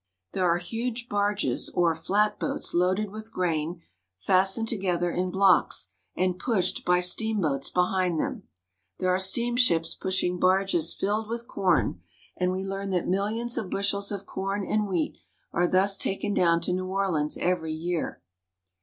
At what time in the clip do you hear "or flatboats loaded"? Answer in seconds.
1.75-3.11